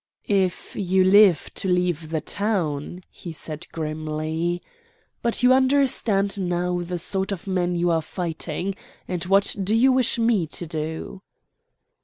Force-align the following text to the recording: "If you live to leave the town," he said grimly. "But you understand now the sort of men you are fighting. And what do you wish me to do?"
"If 0.25 0.75
you 0.75 1.03
live 1.03 1.51
to 1.53 1.67
leave 1.67 2.09
the 2.09 2.21
town," 2.21 3.03
he 3.11 3.31
said 3.31 3.67
grimly. 3.71 4.59
"But 5.21 5.43
you 5.43 5.53
understand 5.53 6.41
now 6.49 6.81
the 6.81 6.97
sort 6.97 7.31
of 7.31 7.45
men 7.45 7.75
you 7.75 7.91
are 7.91 8.01
fighting. 8.01 8.73
And 9.07 9.23
what 9.25 9.55
do 9.63 9.75
you 9.75 9.91
wish 9.91 10.17
me 10.17 10.47
to 10.47 10.65
do?" 10.65 11.21